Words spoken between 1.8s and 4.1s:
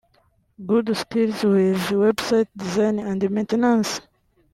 website design and maintenance